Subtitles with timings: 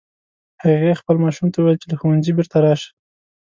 [0.63, 2.89] هغې خپل ماشوم ته وویل چې له ښوونځي بیرته راشه